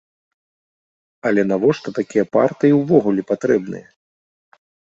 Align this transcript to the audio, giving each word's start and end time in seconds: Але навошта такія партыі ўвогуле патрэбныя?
Але 1.31 1.41
навошта 1.51 1.87
такія 1.99 2.25
партыі 2.39 2.75
ўвогуле 2.81 3.21
патрэбныя? 3.35 3.87